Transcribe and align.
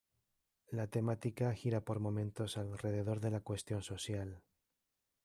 La 0.71 0.87
temática 0.87 1.53
gira 1.53 1.81
por 1.81 1.99
momentos 1.99 2.57
alrededor 2.57 3.19
de 3.19 3.29
la 3.29 3.41
cuestión 3.41 3.83
social. 3.83 4.41